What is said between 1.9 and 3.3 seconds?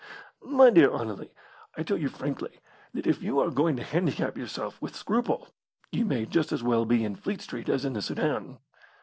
you frankly that if